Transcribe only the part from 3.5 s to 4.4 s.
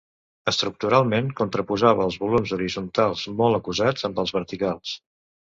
acusats amb els